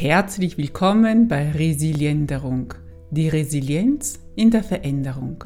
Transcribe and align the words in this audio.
Herzlich 0.00 0.56
willkommen 0.56 1.26
bei 1.26 1.50
Resilienderung. 1.50 2.72
Die 3.10 3.28
Resilienz 3.28 4.20
in 4.36 4.52
der 4.52 4.62
Veränderung. 4.62 5.42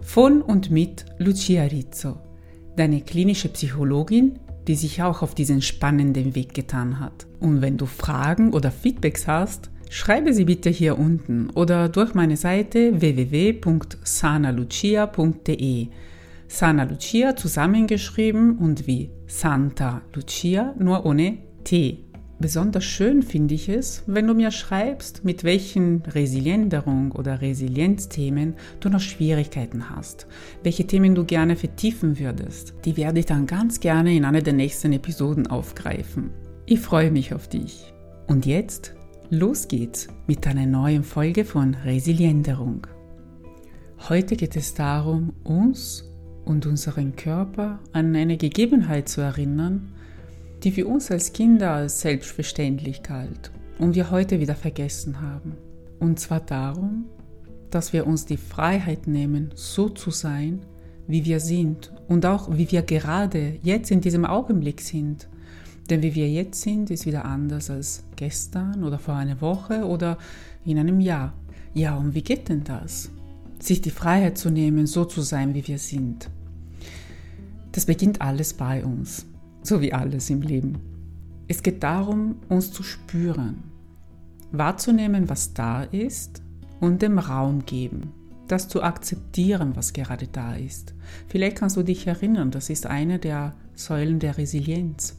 Von 0.00 0.40
und 0.40 0.70
mit 0.70 1.04
Lucia 1.18 1.64
Rizzo, 1.64 2.16
deine 2.76 3.00
klinische 3.00 3.48
Psychologin, 3.48 4.38
die 4.68 4.76
sich 4.76 5.02
auch 5.02 5.22
auf 5.22 5.34
diesen 5.34 5.62
spannenden 5.62 6.36
Weg 6.36 6.54
getan 6.54 7.00
hat. 7.00 7.26
Und 7.40 7.60
wenn 7.60 7.76
du 7.76 7.86
Fragen 7.86 8.52
oder 8.52 8.70
Feedbacks 8.70 9.26
hast, 9.26 9.68
schreibe 9.90 10.32
sie 10.32 10.44
bitte 10.44 10.70
hier 10.70 10.96
unten 10.96 11.50
oder 11.50 11.88
durch 11.88 12.14
meine 12.14 12.36
Seite 12.36 13.00
www.sanalucia.de. 13.00 15.88
Sana 16.46 16.84
Lucia 16.84 17.34
zusammengeschrieben 17.34 18.58
und 18.58 18.86
wie 18.86 19.10
Santa 19.26 20.02
Lucia, 20.14 20.72
nur 20.78 21.04
ohne 21.04 21.38
T. 21.64 22.04
Besonders 22.40 22.84
schön 22.84 23.24
finde 23.24 23.54
ich 23.54 23.68
es, 23.68 24.04
wenn 24.06 24.28
du 24.28 24.34
mir 24.34 24.52
schreibst, 24.52 25.24
mit 25.24 25.42
welchen 25.42 26.02
Resilienderung 26.02 27.10
oder 27.10 27.40
Resilienzthemen 27.40 28.54
du 28.78 28.90
noch 28.90 29.00
Schwierigkeiten 29.00 29.90
hast, 29.90 30.28
welche 30.62 30.86
Themen 30.86 31.16
du 31.16 31.24
gerne 31.24 31.56
vertiefen 31.56 32.20
würdest. 32.20 32.74
Die 32.84 32.96
werde 32.96 33.18
ich 33.18 33.26
dann 33.26 33.46
ganz 33.46 33.80
gerne 33.80 34.14
in 34.14 34.24
einer 34.24 34.40
der 34.40 34.52
nächsten 34.52 34.92
Episoden 34.92 35.48
aufgreifen. 35.48 36.30
Ich 36.64 36.78
freue 36.78 37.10
mich 37.10 37.34
auf 37.34 37.48
dich. 37.48 37.92
Und 38.28 38.46
jetzt, 38.46 38.94
los 39.30 39.66
geht's 39.66 40.06
mit 40.28 40.46
einer 40.46 40.66
neuen 40.66 41.02
Folge 41.02 41.44
von 41.44 41.74
Resilienderung. 41.74 42.86
Heute 44.08 44.36
geht 44.36 44.54
es 44.54 44.74
darum, 44.74 45.32
uns 45.42 46.04
und 46.44 46.66
unseren 46.66 47.16
Körper 47.16 47.80
an 47.92 48.14
eine 48.14 48.36
Gegebenheit 48.36 49.08
zu 49.08 49.22
erinnern, 49.22 49.92
die 50.64 50.72
für 50.72 50.86
uns 50.86 51.10
als 51.10 51.32
Kinder 51.32 51.72
als 51.72 52.00
selbstverständlich 52.00 53.02
galt 53.02 53.52
und 53.78 53.94
wir 53.94 54.10
heute 54.10 54.40
wieder 54.40 54.56
vergessen 54.56 55.20
haben. 55.20 55.56
Und 56.00 56.18
zwar 56.18 56.40
darum, 56.40 57.06
dass 57.70 57.92
wir 57.92 58.06
uns 58.06 58.26
die 58.26 58.36
Freiheit 58.36 59.06
nehmen, 59.06 59.50
so 59.54 59.88
zu 59.88 60.10
sein, 60.10 60.60
wie 61.06 61.24
wir 61.24 61.40
sind 61.40 61.92
und 62.08 62.26
auch 62.26 62.56
wie 62.56 62.70
wir 62.70 62.82
gerade 62.82 63.58
jetzt 63.62 63.90
in 63.90 64.00
diesem 64.00 64.24
Augenblick 64.24 64.80
sind. 64.80 65.28
Denn 65.90 66.02
wie 66.02 66.14
wir 66.14 66.28
jetzt 66.28 66.60
sind, 66.60 66.90
ist 66.90 67.06
wieder 67.06 67.24
anders 67.24 67.70
als 67.70 68.04
gestern 68.16 68.84
oder 68.84 68.98
vor 68.98 69.14
einer 69.14 69.40
Woche 69.40 69.86
oder 69.86 70.18
in 70.64 70.78
einem 70.78 71.00
Jahr. 71.00 71.32
Ja, 71.72 71.96
und 71.96 72.14
wie 72.14 72.22
geht 72.22 72.48
denn 72.48 72.64
das? 72.64 73.10
Sich 73.60 73.80
die 73.80 73.90
Freiheit 73.90 74.36
zu 74.38 74.50
nehmen, 74.50 74.86
so 74.86 75.04
zu 75.04 75.22
sein, 75.22 75.54
wie 75.54 75.66
wir 75.66 75.78
sind. 75.78 76.28
Das 77.72 77.86
beginnt 77.86 78.20
alles 78.20 78.54
bei 78.54 78.84
uns 78.84 79.24
so 79.62 79.80
wie 79.80 79.92
alles 79.92 80.30
im 80.30 80.42
Leben. 80.42 80.78
Es 81.46 81.62
geht 81.62 81.82
darum, 81.82 82.36
uns 82.48 82.72
zu 82.72 82.82
spüren, 82.82 83.64
wahrzunehmen, 84.52 85.28
was 85.28 85.54
da 85.54 85.82
ist 85.84 86.42
und 86.80 87.02
dem 87.02 87.18
Raum 87.18 87.64
geben, 87.64 88.12
das 88.48 88.68
zu 88.68 88.82
akzeptieren, 88.82 89.74
was 89.74 89.92
gerade 89.92 90.26
da 90.28 90.54
ist. 90.56 90.94
Vielleicht 91.28 91.56
kannst 91.56 91.76
du 91.76 91.82
dich 91.82 92.06
erinnern, 92.06 92.50
das 92.50 92.70
ist 92.70 92.86
eine 92.86 93.18
der 93.18 93.54
Säulen 93.74 94.18
der 94.18 94.36
Resilienz, 94.36 95.16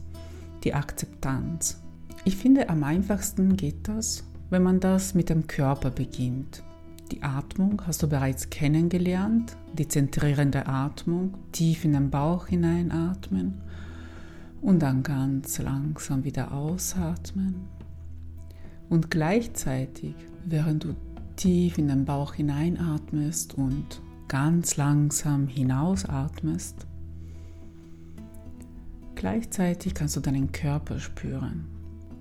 die 0.62 0.74
Akzeptanz. 0.74 1.82
Ich 2.24 2.36
finde, 2.36 2.68
am 2.68 2.84
einfachsten 2.84 3.56
geht 3.56 3.88
das, 3.88 4.24
wenn 4.50 4.62
man 4.62 4.78
das 4.78 5.14
mit 5.14 5.30
dem 5.30 5.46
Körper 5.46 5.90
beginnt. 5.90 6.62
Die 7.10 7.22
Atmung 7.22 7.82
hast 7.86 8.02
du 8.04 8.08
bereits 8.08 8.50
kennengelernt, 8.50 9.56
die 9.72 9.88
zentrierende 9.88 10.66
Atmung, 10.66 11.34
tief 11.50 11.84
in 11.84 11.94
den 11.94 12.10
Bauch 12.10 12.46
hineinatmen 12.46 13.62
und 14.60 14.80
dann 14.80 15.02
ganz 15.02 15.58
langsam 15.58 16.24
wieder 16.24 16.52
ausatmen. 16.52 17.54
Und 18.88 19.10
gleichzeitig, 19.10 20.14
während 20.44 20.84
du 20.84 20.94
tief 21.36 21.78
in 21.78 21.88
den 21.88 22.04
Bauch 22.04 22.34
hineinatmest 22.34 23.54
und 23.54 24.02
ganz 24.28 24.76
langsam 24.76 25.46
hinausatmest, 25.46 26.86
gleichzeitig 29.14 29.94
kannst 29.94 30.16
du 30.16 30.20
deinen 30.20 30.52
Körper 30.52 30.98
spüren. 30.98 31.66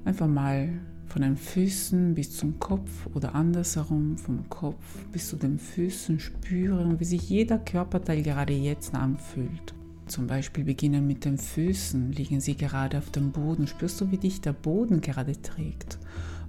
Einfach 0.05 0.27
mal 0.27 0.69
von 1.07 1.23
den 1.23 1.37
Füßen 1.37 2.13
bis 2.13 2.37
zum 2.37 2.59
Kopf 2.59 3.07
oder 3.15 3.33
andersherum 3.33 4.17
vom 4.17 4.47
Kopf 4.49 5.05
bis 5.11 5.27
zu 5.27 5.35
den 5.35 5.57
Füßen 5.57 6.19
spüren, 6.19 6.99
wie 6.99 7.05
sich 7.05 7.29
jeder 7.29 7.57
Körperteil 7.57 8.21
gerade 8.21 8.53
jetzt 8.53 8.93
anfühlt. 8.93 9.73
Zum 10.09 10.25
Beispiel 10.25 10.63
beginnen 10.63 11.05
mit 11.05 11.23
den 11.23 11.37
Füßen. 11.37 12.11
Liegen 12.13 12.41
sie 12.41 12.55
gerade 12.55 12.97
auf 12.97 13.11
dem 13.11 13.31
Boden? 13.31 13.67
Spürst 13.67 14.01
du, 14.01 14.09
wie 14.09 14.17
dich 14.17 14.41
der 14.41 14.53
Boden 14.53 15.01
gerade 15.01 15.39
trägt? 15.39 15.99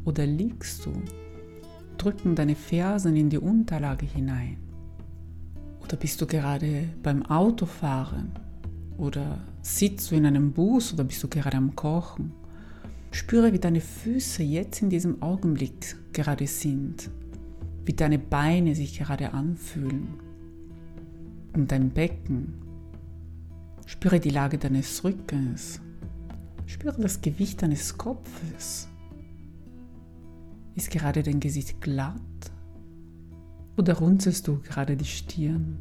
Oder 0.07 0.27
liegst 0.27 0.87
du? 0.87 0.93
Drücken 1.99 2.35
deine 2.35 2.55
Fersen 2.55 3.17
in 3.17 3.29
die 3.29 3.37
Unterlage 3.37 4.07
hinein? 4.07 4.57
Oder 5.85 5.99
bist 5.99 6.23
du 6.23 6.27
gerade 6.27 6.89
beim 7.03 7.23
Autofahren? 7.27 8.33
Oder 8.97 9.43
sitzt 9.61 10.11
du 10.11 10.15
in 10.15 10.25
einem 10.25 10.53
Bus 10.53 10.95
oder 10.95 11.05
bist 11.05 11.23
du 11.23 11.29
gerade 11.29 11.59
am 11.59 11.77
Kochen? 11.77 12.33
Spüre, 13.11 13.53
wie 13.53 13.59
deine 13.59 13.83
Füße 13.83 14.43
jetzt 14.43 14.81
in 14.81 14.89
diesem 14.89 15.21
Augenblick 15.21 15.97
gerade 16.15 16.47
sind, 16.47 17.11
wie 17.85 17.93
deine 17.93 18.19
Beine 18.19 18.75
sich 18.75 18.99
gerade 18.99 19.35
anfühlen 19.35 20.15
und 21.53 21.71
dein 21.71 21.91
Becken 21.91 22.70
Spüre 23.91 24.21
die 24.21 24.31
Lage 24.31 24.57
deines 24.57 25.03
Rückens. 25.03 25.81
Spüre 26.65 27.03
das 27.03 27.21
Gewicht 27.21 27.61
deines 27.61 27.99
Kopfes. 27.99 28.89
Ist 30.77 30.93
gerade 30.93 31.25
dein 31.25 31.41
Gesicht 31.41 31.81
glatt 31.81 32.15
oder 33.77 33.95
runzelst 33.95 34.47
du 34.47 34.61
gerade 34.61 34.97
die 34.97 35.05
Stirn? 35.05 35.77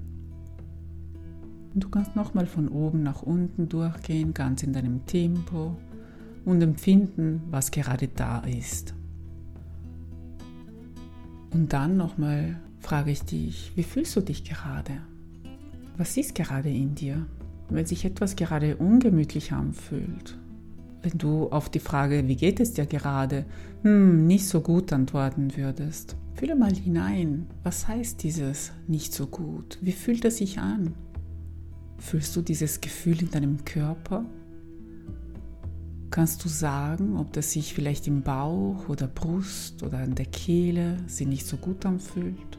Und 1.75 1.83
du 1.83 1.89
kannst 1.89 2.15
nochmal 2.15 2.47
von 2.47 2.67
oben 2.67 3.03
nach 3.03 3.21
unten 3.21 3.69
durchgehen, 3.69 4.33
ganz 4.33 4.63
in 4.63 4.73
deinem 4.73 5.05
Tempo 5.05 5.77
und 6.45 6.63
empfinden, 6.63 7.43
was 7.51 7.69
gerade 7.69 8.07
da 8.07 8.39
ist. 8.39 8.95
Und 11.51 11.71
dann 11.71 11.95
nochmal 11.95 12.59
frage 12.79 13.11
ich 13.11 13.21
dich, 13.21 13.71
wie 13.75 13.83
fühlst 13.83 14.15
du 14.15 14.21
dich 14.21 14.43
gerade? 14.43 14.93
Was 15.95 16.17
ist 16.17 16.33
gerade 16.33 16.71
in 16.71 16.95
dir? 16.95 17.27
Wenn 17.69 17.85
sich 17.85 18.05
etwas 18.05 18.35
gerade 18.35 18.77
ungemütlich 18.77 19.51
anfühlt, 19.51 20.37
wenn 21.01 21.17
du 21.17 21.49
auf 21.49 21.69
die 21.69 21.79
Frage, 21.79 22.27
wie 22.27 22.35
geht 22.35 22.59
es 22.59 22.73
dir 22.73 22.85
gerade, 22.85 23.45
hm, 23.83 24.27
nicht 24.27 24.47
so 24.47 24.61
gut 24.61 24.91
antworten 24.91 25.55
würdest, 25.55 26.17
fühle 26.33 26.55
mal 26.55 26.73
hinein, 26.73 27.47
was 27.63 27.87
heißt 27.87 28.21
dieses 28.23 28.71
nicht 28.87 29.13
so 29.13 29.27
gut? 29.27 29.77
Wie 29.81 29.91
fühlt 29.91 30.25
es 30.25 30.37
sich 30.37 30.59
an? 30.59 30.93
Fühlst 31.97 32.35
du 32.35 32.41
dieses 32.41 32.81
Gefühl 32.81 33.21
in 33.21 33.31
deinem 33.31 33.63
Körper? 33.65 34.25
Kannst 36.11 36.43
du 36.43 36.49
sagen, 36.49 37.17
ob 37.17 37.31
das 37.33 37.51
sich 37.51 37.73
vielleicht 37.73 38.07
im 38.07 38.23
Bauch 38.23 38.89
oder 38.89 39.07
Brust 39.07 39.83
oder 39.83 39.99
an 39.99 40.15
der 40.15 40.25
Kehle 40.25 40.97
sich 41.07 41.27
nicht 41.27 41.45
so 41.45 41.55
gut 41.57 41.85
anfühlt? 41.85 42.58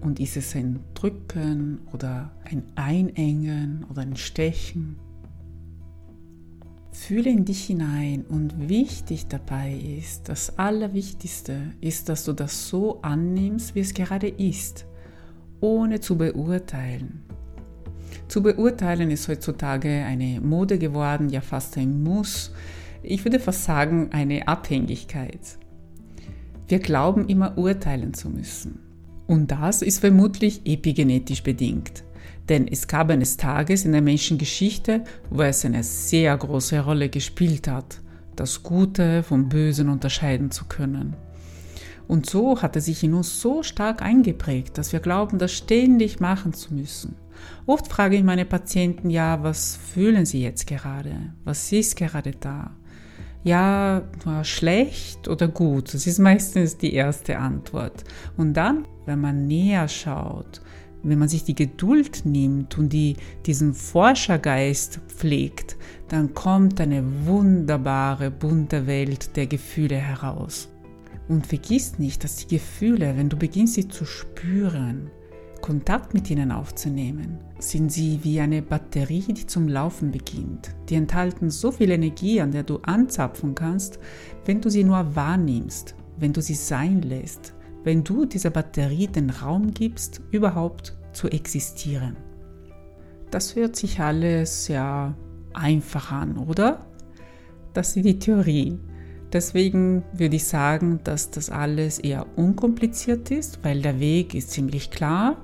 Und 0.00 0.18
ist 0.18 0.36
es 0.36 0.54
ein 0.54 0.80
Drücken 0.94 1.80
oder 1.92 2.30
ein 2.44 2.62
Einengen 2.74 3.84
oder 3.90 4.02
ein 4.02 4.16
Stechen? 4.16 4.96
Fühle 6.92 7.30
in 7.30 7.44
dich 7.44 7.64
hinein 7.64 8.24
und 8.28 8.68
wichtig 8.68 9.26
dabei 9.28 9.72
ist, 9.72 10.28
das 10.28 10.58
Allerwichtigste 10.58 11.72
ist, 11.80 12.08
dass 12.08 12.24
du 12.24 12.32
das 12.32 12.68
so 12.68 13.00
annimmst, 13.02 13.74
wie 13.74 13.80
es 13.80 13.94
gerade 13.94 14.28
ist, 14.28 14.86
ohne 15.60 16.00
zu 16.00 16.18
beurteilen. 16.18 17.22
Zu 18.26 18.42
beurteilen 18.42 19.10
ist 19.10 19.28
heutzutage 19.28 19.88
eine 20.04 20.40
Mode 20.40 20.78
geworden, 20.78 21.28
ja 21.28 21.40
fast 21.40 21.76
ein 21.78 22.02
Muss. 22.02 22.52
Ich 23.02 23.24
würde 23.24 23.38
fast 23.38 23.64
sagen, 23.64 24.10
eine 24.12 24.48
Abhängigkeit. 24.48 25.58
Wir 26.68 26.80
glauben 26.80 27.28
immer 27.28 27.56
urteilen 27.56 28.14
zu 28.14 28.30
müssen. 28.30 28.89
Und 29.30 29.52
das 29.52 29.80
ist 29.80 30.00
vermutlich 30.00 30.62
epigenetisch 30.64 31.44
bedingt. 31.44 32.02
Denn 32.48 32.66
es 32.66 32.88
gab 32.88 33.10
eines 33.10 33.36
Tages 33.36 33.84
in 33.84 33.92
der 33.92 34.02
Menschengeschichte, 34.02 35.04
wo 35.30 35.42
es 35.42 35.64
eine 35.64 35.84
sehr 35.84 36.36
große 36.36 36.80
Rolle 36.80 37.08
gespielt 37.08 37.68
hat, 37.68 38.00
das 38.34 38.64
Gute 38.64 39.22
vom 39.22 39.48
Bösen 39.48 39.88
unterscheiden 39.88 40.50
zu 40.50 40.64
können. 40.64 41.14
Und 42.08 42.28
so 42.28 42.60
hat 42.60 42.74
er 42.74 42.82
sich 42.82 43.04
in 43.04 43.14
uns 43.14 43.40
so 43.40 43.62
stark 43.62 44.02
eingeprägt, 44.02 44.76
dass 44.76 44.92
wir 44.92 44.98
glauben, 44.98 45.38
das 45.38 45.52
ständig 45.52 46.18
machen 46.18 46.52
zu 46.52 46.74
müssen. 46.74 47.14
Oft 47.66 47.86
frage 47.86 48.16
ich 48.16 48.24
meine 48.24 48.44
Patienten, 48.44 49.10
ja, 49.10 49.44
was 49.44 49.76
fühlen 49.76 50.26
sie 50.26 50.42
jetzt 50.42 50.66
gerade? 50.66 51.34
Was 51.44 51.70
ist 51.70 51.94
gerade 51.94 52.32
da? 52.32 52.72
Ja, 53.42 54.02
schlecht 54.42 55.28
oder 55.28 55.48
gut? 55.48 55.94
Das 55.94 56.06
ist 56.06 56.18
meistens 56.18 56.76
die 56.76 56.92
erste 56.92 57.38
Antwort. 57.38 58.04
Und 58.36 58.54
dann 58.54 58.84
wenn 59.10 59.20
man 59.20 59.48
näher 59.48 59.88
schaut, 59.88 60.60
wenn 61.02 61.18
man 61.18 61.28
sich 61.28 61.42
die 61.42 61.56
Geduld 61.56 62.24
nimmt 62.24 62.78
und 62.78 62.92
die, 62.92 63.16
diesen 63.44 63.74
Forschergeist 63.74 65.00
pflegt, 65.08 65.76
dann 66.08 66.32
kommt 66.32 66.80
eine 66.80 67.02
wunderbare, 67.26 68.30
bunte 68.30 68.86
Welt 68.86 69.36
der 69.36 69.48
Gefühle 69.48 69.96
heraus. 69.96 70.68
Und 71.26 71.46
vergiss 71.46 71.98
nicht, 71.98 72.22
dass 72.22 72.36
die 72.36 72.56
Gefühle, 72.56 73.16
wenn 73.16 73.28
du 73.28 73.36
beginnst 73.36 73.74
sie 73.74 73.88
zu 73.88 74.04
spüren, 74.04 75.10
Kontakt 75.60 76.14
mit 76.14 76.30
ihnen 76.30 76.52
aufzunehmen, 76.52 77.38
sind 77.58 77.92
sie 77.92 78.20
wie 78.22 78.40
eine 78.40 78.62
Batterie, 78.62 79.32
die 79.32 79.46
zum 79.46 79.68
Laufen 79.68 80.10
beginnt. 80.10 80.74
Die 80.88 80.94
enthalten 80.94 81.50
so 81.50 81.70
viel 81.70 81.90
Energie, 81.90 82.40
an 82.40 82.52
der 82.52 82.62
du 82.62 82.78
anzapfen 82.78 83.54
kannst, 83.54 83.98
wenn 84.44 84.60
du 84.60 84.70
sie 84.70 84.84
nur 84.84 85.14
wahrnimmst, 85.14 85.94
wenn 86.18 86.32
du 86.32 86.40
sie 86.40 86.54
sein 86.54 87.02
lässt, 87.02 87.54
wenn 87.84 88.04
du 88.04 88.24
dieser 88.24 88.50
Batterie 88.50 89.06
den 89.06 89.30
Raum 89.30 89.72
gibst, 89.72 90.20
überhaupt 90.30 90.96
zu 91.12 91.28
existieren. 91.28 92.16
Das 93.30 93.54
hört 93.54 93.76
sich 93.76 94.00
alles 94.00 94.64
sehr 94.66 95.14
einfach 95.52 96.12
an, 96.12 96.36
oder? 96.36 96.86
Das 97.72 97.96
ist 97.96 98.04
die 98.04 98.18
Theorie. 98.18 98.78
Deswegen 99.32 100.02
würde 100.12 100.36
ich 100.36 100.44
sagen, 100.44 101.00
dass 101.04 101.30
das 101.30 101.50
alles 101.50 102.00
eher 102.00 102.26
unkompliziert 102.36 103.30
ist, 103.30 103.62
weil 103.62 103.80
der 103.80 104.00
Weg 104.00 104.34
ist 104.34 104.50
ziemlich 104.50 104.90
klar. 104.90 105.36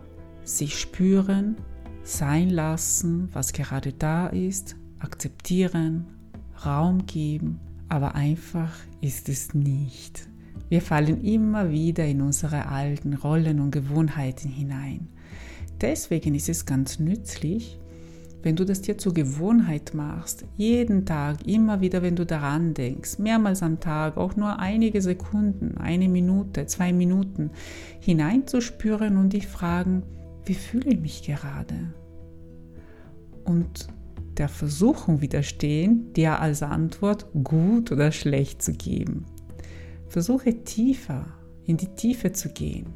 Sich 0.47 0.79
spüren, 0.79 1.57
sein 2.05 2.51
lassen, 2.51 3.29
was 3.33 3.53
gerade 3.53 3.93
da 3.93 4.29
ist, 4.29 4.77
akzeptieren, 5.01 6.07
Raum 6.65 7.05
geben, 7.05 7.59
aber 7.89 8.15
einfach 8.15 8.73
ist 9.01 9.29
es 9.29 9.55
nicht. 9.55 10.29
Wir 10.69 10.83
fallen 10.83 11.25
immer 11.25 11.73
wieder 11.73 12.07
in 12.07 12.23
unsere 12.23 12.67
alten 12.67 13.15
Rollen 13.15 13.59
und 13.59 13.73
Gewohnheiten 13.73 14.49
hinein. 14.49 15.09
Deswegen 15.81 16.37
ist 16.37 16.49
es 16.49 16.65
ganz 16.65 17.01
nützlich, 17.01 17.81
wenn 18.45 18.55
du 18.55 18.65
das 18.65 18.83
dir 18.83 18.97
zur 18.99 19.15
Gewohnheit 19.15 19.95
machst, 19.95 20.45
jeden 20.57 21.07
Tag, 21.07 21.45
immer 21.49 21.81
wieder, 21.81 22.03
wenn 22.03 22.15
du 22.15 22.25
daran 22.25 22.73
denkst, 22.73 23.19
mehrmals 23.19 23.65
am 23.65 23.81
Tag, 23.81 24.17
auch 24.17 24.37
nur 24.37 24.61
einige 24.61 25.03
Sekunden, 25.03 25.77
eine 25.77 26.09
Minute, 26.09 26.67
zwei 26.67 26.93
Minuten, 26.93 27.51
hineinzuspüren 27.99 29.17
und 29.17 29.33
dich 29.33 29.49
fragen, 29.49 30.05
wie 30.47 30.55
fühle 30.55 30.91
ich 30.91 31.01
mich 31.01 31.23
gerade? 31.23 31.93
Und 33.45 33.89
der 34.39 34.49
Versuchung 34.49 35.21
widerstehen, 35.21 36.13
dir 36.13 36.41
als 36.41 36.63
Antwort 36.63 37.27
gut 37.43 37.91
oder 37.93 38.13
schlecht 38.13 38.63
zu 38.63 38.73
geben. 38.73 39.27
Versuche 40.09 40.63
tiefer 40.65 41.27
in 41.65 41.77
die 41.77 41.89
Tiefe 41.89 42.33
zu 42.33 42.51
gehen, 42.51 42.87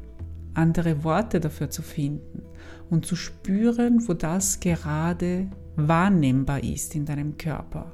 andere 0.53 1.03
Worte 1.03 1.39
dafür 1.39 1.69
zu 1.69 1.81
finden 1.81 2.43
und 2.89 3.05
zu 3.05 3.15
spüren, 3.15 4.07
wo 4.07 4.13
das 4.13 4.59
gerade 4.59 5.49
wahrnehmbar 5.75 6.63
ist 6.63 6.95
in 6.95 7.05
deinem 7.05 7.37
Körper. 7.37 7.91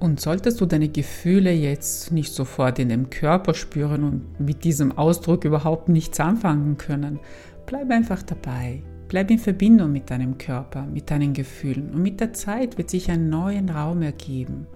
Und 0.00 0.20
solltest 0.20 0.60
du 0.60 0.66
deine 0.66 0.88
Gefühle 0.88 1.52
jetzt 1.52 2.12
nicht 2.12 2.34
sofort 2.34 2.78
in 2.78 2.88
dem 2.88 3.08
Körper 3.08 3.54
spüren 3.54 4.04
und 4.04 4.40
mit 4.40 4.64
diesem 4.64 4.92
Ausdruck 4.98 5.44
überhaupt 5.44 5.88
nichts 5.88 6.20
anfangen 6.20 6.76
können, 6.76 7.20
bleib 7.66 7.90
einfach 7.90 8.22
dabei. 8.22 8.82
Bleib 9.08 9.30
in 9.30 9.38
Verbindung 9.38 9.92
mit 9.92 10.10
deinem 10.10 10.38
Körper, 10.38 10.86
mit 10.86 11.10
deinen 11.10 11.32
Gefühlen 11.32 11.90
und 11.90 12.02
mit 12.02 12.20
der 12.20 12.32
Zeit 12.32 12.78
wird 12.78 12.90
sich 12.90 13.10
ein 13.10 13.28
neuer 13.28 13.62
Raum 13.68 14.02
ergeben 14.02 14.66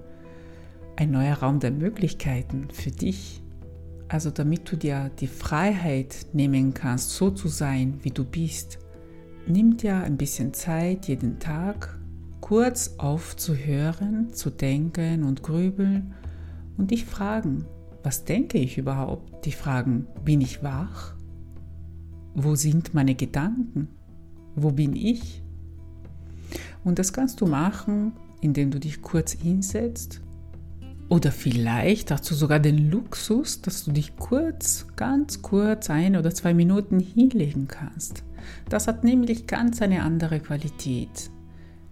ein 0.99 1.13
neuer 1.13 1.37
Raum 1.37 1.61
der 1.61 1.71
Möglichkeiten 1.71 2.69
für 2.73 2.91
dich. 2.91 3.41
Also 4.09 4.31
damit 4.31 4.71
du 4.71 4.77
dir 4.77 5.11
die 5.21 5.29
Freiheit 5.29 6.27
nehmen 6.33 6.75
kannst, 6.75 7.11
so 7.11 7.31
zu 7.31 7.47
sein, 7.47 8.01
wie 8.03 8.11
du 8.11 8.25
bist, 8.25 8.79
nimm 9.47 9.77
dir 9.77 9.99
ein 9.99 10.17
bisschen 10.17 10.55
Zeit 10.55 11.07
jeden 11.07 11.39
Tag, 11.39 11.97
kurz 12.41 12.95
aufzuhören, 12.99 14.33
zu 14.33 14.51
denken 14.51 15.23
und 15.23 15.43
grübeln 15.43 16.15
und 16.77 16.91
dich 16.91 17.05
fragen, 17.05 17.67
was 18.03 18.25
denke 18.25 18.59
ich 18.59 18.77
überhaupt? 18.79 19.45
Die 19.45 19.53
fragen, 19.53 20.07
bin 20.25 20.41
ich 20.41 20.65
wach? 20.65 21.15
Wo 22.35 22.55
sind 22.55 22.95
meine 22.95 23.15
Gedanken? 23.15 23.89
Wo 24.55 24.71
bin 24.71 24.95
ich? 24.95 25.43
Und 26.85 26.99
das 26.99 27.13
kannst 27.13 27.41
du 27.41 27.47
machen, 27.47 28.13
indem 28.41 28.71
du 28.71 28.79
dich 28.79 29.03
kurz 29.03 29.33
hinsetzt 29.33 30.21
oder 31.09 31.33
vielleicht 31.33 32.11
hast 32.11 32.31
du 32.31 32.35
sogar 32.35 32.61
den 32.61 32.91
Luxus, 32.91 33.63
dass 33.63 33.85
du 33.85 33.93
dich 33.93 34.17
kurz, 34.17 34.87
ganz 34.95 35.41
kurz, 35.41 35.89
ein 35.89 36.17
oder 36.17 36.35
zwei 36.35 36.53
Minuten 36.53 37.01
hinlegen 37.01 37.67
kannst. 37.67 38.25
Das 38.69 38.87
hat 38.87 39.05
nämlich 39.05 39.47
ganz 39.47 39.81
eine 39.81 40.03
andere 40.03 40.41
Qualität. 40.41 41.31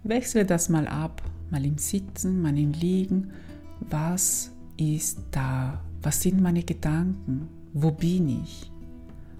Wechsle 0.03 0.45
das 0.45 0.69
mal 0.69 0.87
ab, 0.87 1.23
mal 1.49 1.65
im 1.65 1.79
Sitzen, 1.79 2.41
mal 2.41 2.57
im 2.57 2.73
Liegen. 2.73 3.31
Was 3.89 4.51
ist 4.77 5.19
da? 5.31 5.81
Was 6.03 6.21
sind 6.21 6.39
meine 6.39 6.63
Gedanken? 6.63 7.47
Wo 7.73 7.91
bin 7.91 8.43
ich? 8.43 8.71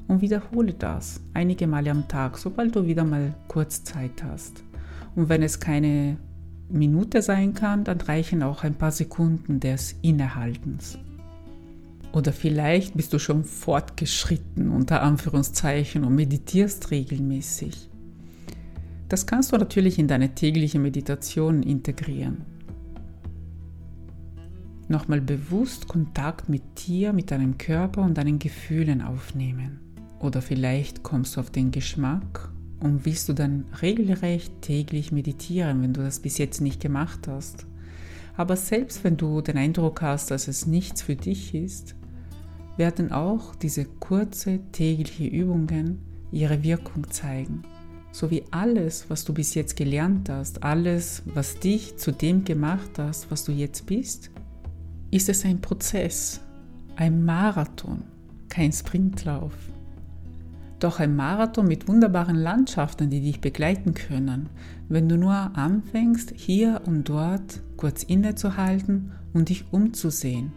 Und 0.07 0.21
wiederhole 0.21 0.73
das 0.73 1.19
einige 1.33 1.67
Male 1.67 1.91
am 1.91 2.07
Tag, 2.07 2.37
sobald 2.37 2.75
du 2.75 2.85
wieder 2.85 3.03
mal 3.03 3.33
kurz 3.47 3.83
Zeit 3.83 4.23
hast. 4.23 4.63
Und 5.15 5.29
wenn 5.29 5.43
es 5.43 5.59
keine 5.59 6.17
Minute 6.69 7.21
sein 7.21 7.53
kann, 7.53 7.83
dann 7.83 7.99
reichen 8.01 8.43
auch 8.43 8.63
ein 8.63 8.75
paar 8.75 8.91
Sekunden 8.91 9.59
des 9.59 9.95
Innehaltens. 10.01 10.97
Oder 12.13 12.33
vielleicht 12.33 12.95
bist 12.95 13.13
du 13.13 13.19
schon 13.19 13.43
fortgeschritten 13.43 14.69
unter 14.69 15.01
Anführungszeichen 15.01 16.03
und 16.03 16.15
meditierst 16.15 16.91
regelmäßig. 16.91 17.89
Das 19.09 19.25
kannst 19.25 19.51
du 19.51 19.57
natürlich 19.57 19.99
in 19.99 20.07
deine 20.07 20.33
tägliche 20.33 20.79
Meditation 20.79 21.63
integrieren. 21.63 22.43
Nochmal 24.89 25.21
bewusst 25.21 25.87
Kontakt 25.87 26.49
mit 26.49 26.61
dir, 26.87 27.13
mit 27.13 27.31
deinem 27.31 27.57
Körper 27.57 28.01
und 28.01 28.17
deinen 28.17 28.39
Gefühlen 28.39 29.01
aufnehmen. 29.01 29.86
Oder 30.19 30.41
vielleicht 30.41 31.03
kommst 31.03 31.35
du 31.35 31.41
auf 31.41 31.49
den 31.49 31.71
Geschmack 31.71 32.49
und 32.79 33.05
willst 33.05 33.29
du 33.29 33.33
dann 33.33 33.65
regelrecht 33.81 34.61
täglich 34.61 35.11
meditieren, 35.11 35.81
wenn 35.81 35.93
du 35.93 36.01
das 36.01 36.19
bis 36.19 36.37
jetzt 36.37 36.61
nicht 36.61 36.81
gemacht 36.81 37.27
hast? 37.27 37.65
Aber 38.35 38.55
selbst 38.55 39.03
wenn 39.03 39.17
du 39.17 39.41
den 39.41 39.57
Eindruck 39.57 40.01
hast, 40.01 40.29
dass 40.31 40.47
es 40.47 40.67
nichts 40.67 41.01
für 41.01 41.15
dich 41.15 41.55
ist, 41.55 41.95
werden 42.77 43.11
auch 43.11 43.55
diese 43.55 43.85
kurze 43.85 44.59
tägliche 44.71 45.25
Übungen 45.25 45.99
ihre 46.31 46.61
Wirkung 46.63 47.09
zeigen. 47.09 47.63
So 48.11 48.29
wie 48.31 48.43
alles, 48.51 49.09
was 49.09 49.25
du 49.25 49.33
bis 49.33 49.53
jetzt 49.55 49.75
gelernt 49.75 50.29
hast, 50.29 50.63
alles, 50.63 51.23
was 51.25 51.59
dich 51.59 51.97
zu 51.97 52.11
dem 52.11 52.45
gemacht 52.45 52.91
hast, 52.97 53.29
was 53.31 53.43
du 53.43 53.51
jetzt 53.51 53.85
bist, 53.85 54.31
ist 55.11 55.29
es 55.29 55.45
ein 55.45 55.61
Prozess, 55.61 56.41
ein 56.95 57.25
Marathon, 57.25 58.03
kein 58.49 58.71
Sprintlauf. 58.71 59.53
Doch 60.79 60.99
ein 60.99 61.15
Marathon 61.15 61.67
mit 61.67 61.87
wunderbaren 61.87 62.35
Landschaften, 62.35 63.09
die 63.09 63.21
dich 63.21 63.41
begleiten 63.41 63.95
können, 63.95 64.49
wenn 64.89 65.09
du 65.09 65.17
nur 65.17 65.33
anfängst, 65.33 66.33
hier 66.35 66.81
und 66.85 67.09
dort 67.09 67.61
kurz 67.77 68.03
innezuhalten 68.03 69.11
und 69.33 69.49
dich 69.49 69.65
umzusehen. 69.71 70.51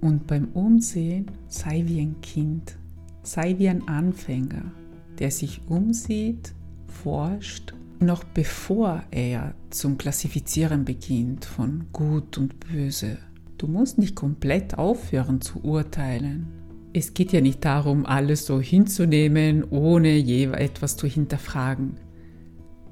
Und 0.00 0.26
beim 0.26 0.48
Umsehen 0.52 1.26
sei 1.48 1.84
wie 1.86 2.00
ein 2.00 2.20
Kind, 2.20 2.76
sei 3.22 3.58
wie 3.58 3.68
ein 3.68 3.88
Anfänger, 3.88 4.70
der 5.18 5.30
sich 5.30 5.62
umsieht, 5.68 6.54
forscht, 6.86 7.74
noch 8.00 8.22
bevor 8.22 9.02
er 9.10 9.54
zum 9.70 9.98
Klassifizieren 9.98 10.84
beginnt 10.84 11.44
von 11.44 11.86
gut 11.92 12.38
und 12.38 12.60
böse. 12.60 13.18
Du 13.58 13.66
musst 13.66 13.98
nicht 13.98 14.14
komplett 14.14 14.78
aufhören 14.78 15.40
zu 15.40 15.64
urteilen, 15.64 16.46
es 16.94 17.12
geht 17.12 17.32
ja 17.32 17.40
nicht 17.40 17.64
darum, 17.64 18.06
alles 18.06 18.46
so 18.46 18.60
hinzunehmen, 18.60 19.64
ohne 19.64 20.16
je 20.16 20.44
etwas 20.44 20.96
zu 20.96 21.08
hinterfragen. 21.08 21.96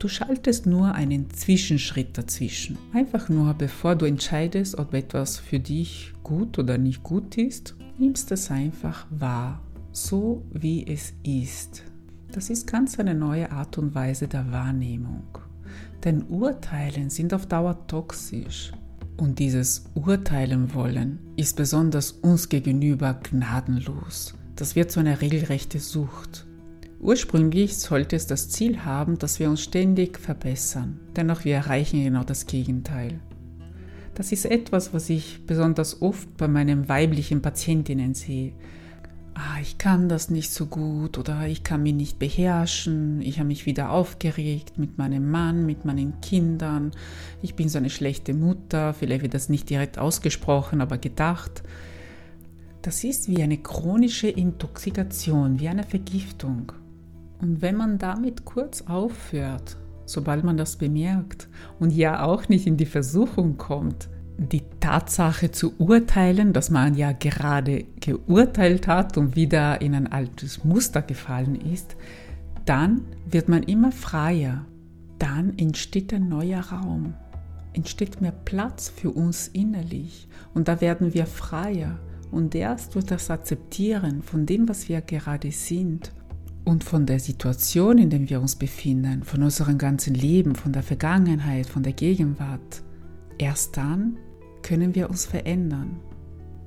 Du 0.00 0.08
schaltest 0.08 0.66
nur 0.66 0.96
einen 0.96 1.30
Zwischenschritt 1.30 2.18
dazwischen. 2.18 2.76
Einfach 2.92 3.28
nur, 3.28 3.54
bevor 3.54 3.94
du 3.94 4.04
entscheidest, 4.04 4.76
ob 4.76 4.92
etwas 4.92 5.38
für 5.38 5.60
dich 5.60 6.12
gut 6.24 6.58
oder 6.58 6.76
nicht 6.78 7.04
gut 7.04 7.38
ist, 7.38 7.76
nimmst 7.96 8.32
es 8.32 8.50
einfach 8.50 9.06
wahr, 9.10 9.62
so 9.92 10.44
wie 10.52 10.84
es 10.84 11.14
ist. 11.22 11.84
Das 12.32 12.50
ist 12.50 12.66
ganz 12.66 12.98
eine 12.98 13.14
neue 13.14 13.52
Art 13.52 13.78
und 13.78 13.94
Weise 13.94 14.26
der 14.26 14.50
Wahrnehmung. 14.50 15.28
Denn 16.02 16.24
Urteilen 16.24 17.08
sind 17.08 17.32
auf 17.32 17.46
Dauer 17.46 17.86
toxisch. 17.86 18.72
Und 19.22 19.38
dieses 19.38 19.84
Urteilen 19.94 20.74
wollen 20.74 21.20
ist 21.36 21.54
besonders 21.54 22.10
uns 22.10 22.48
gegenüber 22.48 23.20
gnadenlos. 23.22 24.34
Das 24.56 24.74
wird 24.74 24.90
zu 24.90 24.98
einer 24.98 25.20
regelrechten 25.20 25.78
Sucht. 25.78 26.44
Ursprünglich 26.98 27.78
sollte 27.78 28.16
es 28.16 28.26
das 28.26 28.48
Ziel 28.48 28.84
haben, 28.84 29.20
dass 29.20 29.38
wir 29.38 29.48
uns 29.48 29.62
ständig 29.62 30.18
verbessern, 30.18 30.98
dennoch 31.14 31.44
wir 31.44 31.54
erreichen 31.54 32.02
genau 32.02 32.24
das 32.24 32.46
Gegenteil. 32.46 33.20
Das 34.16 34.32
ist 34.32 34.44
etwas, 34.44 34.92
was 34.92 35.08
ich 35.08 35.46
besonders 35.46 36.02
oft 36.02 36.36
bei 36.36 36.48
meinen 36.48 36.88
weiblichen 36.88 37.42
Patientinnen 37.42 38.14
sehe. 38.14 38.54
Ah, 39.34 39.60
ich 39.60 39.78
kann 39.78 40.08
das 40.08 40.30
nicht 40.30 40.52
so 40.52 40.66
gut 40.66 41.18
oder 41.18 41.46
ich 41.46 41.62
kann 41.62 41.82
mich 41.82 41.94
nicht 41.94 42.18
beherrschen, 42.18 43.20
ich 43.22 43.38
habe 43.38 43.48
mich 43.48 43.66
wieder 43.66 43.90
aufgeregt 43.90 44.78
mit 44.78 44.98
meinem 44.98 45.30
Mann, 45.30 45.66
mit 45.66 45.84
meinen 45.84 46.20
Kindern, 46.20 46.92
ich 47.40 47.54
bin 47.54 47.68
so 47.68 47.78
eine 47.78 47.90
schlechte 47.90 48.34
Mutter, 48.34 48.94
vielleicht 48.94 49.22
wird 49.22 49.34
das 49.34 49.48
nicht 49.48 49.70
direkt 49.70 49.98
ausgesprochen, 49.98 50.80
aber 50.80 50.98
gedacht. 50.98 51.62
Das 52.82 53.04
ist 53.04 53.28
wie 53.28 53.42
eine 53.42 53.58
chronische 53.58 54.28
Intoxikation, 54.28 55.60
wie 55.60 55.68
eine 55.68 55.84
Vergiftung. 55.84 56.72
Und 57.40 57.62
wenn 57.62 57.76
man 57.76 57.98
damit 57.98 58.44
kurz 58.44 58.82
aufhört, 58.82 59.76
sobald 60.04 60.44
man 60.44 60.56
das 60.56 60.76
bemerkt 60.76 61.48
und 61.78 61.92
ja 61.92 62.24
auch 62.24 62.48
nicht 62.48 62.66
in 62.66 62.76
die 62.76 62.86
Versuchung 62.86 63.56
kommt, 63.56 64.08
die 64.38 64.62
Tatsache 64.80 65.50
zu 65.50 65.74
urteilen, 65.78 66.52
dass 66.52 66.70
man 66.70 66.94
ja 66.94 67.12
gerade 67.12 67.84
geurteilt 68.00 68.86
hat 68.86 69.16
und 69.16 69.36
wieder 69.36 69.80
in 69.80 69.94
ein 69.94 70.10
altes 70.10 70.64
Muster 70.64 71.02
gefallen 71.02 71.54
ist, 71.54 71.96
dann 72.64 73.02
wird 73.28 73.48
man 73.48 73.62
immer 73.62 73.92
freier. 73.92 74.64
Dann 75.18 75.56
entsteht 75.58 76.12
ein 76.12 76.28
neuer 76.28 76.60
Raum, 76.60 77.14
entsteht 77.74 78.20
mehr 78.20 78.32
Platz 78.32 78.88
für 78.88 79.10
uns 79.10 79.48
innerlich 79.48 80.28
und 80.54 80.68
da 80.68 80.80
werden 80.80 81.14
wir 81.14 81.26
freier. 81.26 81.98
Und 82.30 82.54
erst 82.54 82.94
durch 82.94 83.04
das 83.04 83.30
Akzeptieren 83.30 84.22
von 84.22 84.46
dem, 84.46 84.66
was 84.68 84.88
wir 84.88 85.02
gerade 85.02 85.50
sind 85.50 86.12
und 86.64 86.82
von 86.82 87.04
der 87.04 87.20
Situation, 87.20 87.98
in 87.98 88.08
der 88.08 88.28
wir 88.28 88.40
uns 88.40 88.56
befinden, 88.56 89.22
von 89.22 89.42
unserem 89.42 89.76
ganzen 89.76 90.14
Leben, 90.14 90.54
von 90.54 90.72
der 90.72 90.82
Vergangenheit, 90.82 91.66
von 91.66 91.82
der 91.82 91.92
Gegenwart, 91.92 92.82
erst 93.42 93.76
dann 93.76 94.18
können 94.62 94.94
wir 94.94 95.10
uns 95.10 95.26
verändern. 95.26 96.00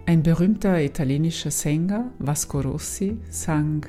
Ein 0.05 0.22
berühmter 0.22 0.79
italienischer 0.82 1.50
Sänger, 1.50 2.12
Vasco 2.20 2.60
Rossi, 2.60 3.17
sang 3.29 3.86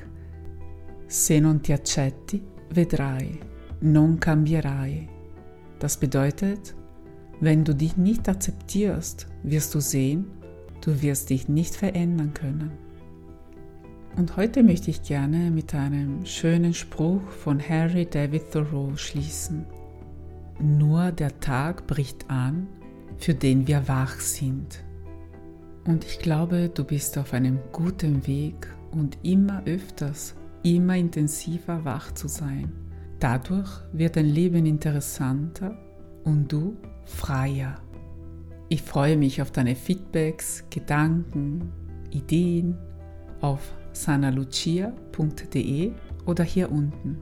Se 1.07 1.39
non 1.39 1.61
ti 1.61 1.73
accetti, 1.73 2.41
vedrai, 2.73 3.39
non 3.81 4.19
cambierai. 4.19 5.07
Das 5.79 5.97
bedeutet, 5.97 6.75
wenn 7.39 7.63
du 7.63 7.75
dich 7.75 7.97
nicht 7.97 8.27
akzeptierst, 8.27 9.27
wirst 9.43 9.75
du 9.75 9.79
sehen, 9.79 10.25
du 10.81 11.01
wirst 11.01 11.29
dich 11.29 11.47
nicht 11.47 11.75
verändern 11.75 12.33
können. 12.33 12.71
Und 14.15 14.35
heute 14.35 14.63
möchte 14.63 14.89
ich 14.89 15.03
gerne 15.03 15.51
mit 15.51 15.75
einem 15.75 16.25
schönen 16.25 16.73
Spruch 16.73 17.21
von 17.29 17.61
Harry 17.61 18.05
David 18.05 18.51
Thoreau 18.51 18.95
schließen. 18.95 19.65
Nur 20.59 21.11
der 21.11 21.39
Tag 21.39 21.85
bricht 21.85 22.29
an, 22.29 22.67
für 23.17 23.33
den 23.33 23.67
wir 23.67 23.87
wach 23.87 24.19
sind. 24.19 24.83
Und 25.85 26.05
ich 26.05 26.19
glaube, 26.19 26.69
du 26.73 26.83
bist 26.83 27.17
auf 27.17 27.33
einem 27.33 27.59
guten 27.71 28.27
Weg 28.27 28.67
und 28.91 29.17
immer 29.23 29.63
öfters, 29.65 30.35
immer 30.63 30.95
intensiver 30.97 31.85
wach 31.85 32.13
zu 32.13 32.27
sein. 32.27 32.71
Dadurch 33.19 33.69
wird 33.93 34.15
dein 34.15 34.27
Leben 34.27 34.65
interessanter 34.65 35.77
und 36.23 36.51
du 36.51 36.77
freier. 37.05 37.81
Ich 38.69 38.81
freue 38.81 39.15
mich 39.15 39.41
auf 39.41 39.51
deine 39.51 39.75
Feedbacks, 39.75 40.65
Gedanken, 40.69 41.71
Ideen 42.11 42.77
auf 43.39 43.73
sanalucia.de 43.93 45.91
oder 46.25 46.43
hier 46.43 46.71
unten. 46.71 47.17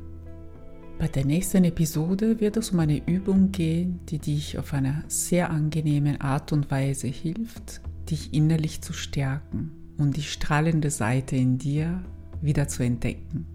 Bei 0.97 1.09
der 1.09 1.25
nächsten 1.25 1.65
Episode 1.65 2.39
wird 2.39 2.55
es 2.55 2.71
um 2.71 2.79
eine 2.79 3.05
Übung 3.05 3.51
gehen, 3.51 3.99
die 4.07 4.17
dich 4.17 4.57
auf 4.57 4.73
eine 4.73 5.03
sehr 5.07 5.49
angenehme 5.49 6.21
Art 6.21 6.53
und 6.53 6.71
Weise 6.71 7.07
hilft, 7.07 7.81
dich 8.09 8.33
innerlich 8.33 8.81
zu 8.81 8.93
stärken 8.93 9.71
und 9.97 10.15
die 10.15 10.23
strahlende 10.23 10.89
Seite 10.89 11.35
in 11.35 11.57
dir 11.57 12.01
wieder 12.41 12.69
zu 12.69 12.83
entdecken. 12.83 13.54